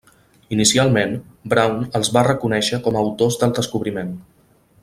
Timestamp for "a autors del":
2.99-3.57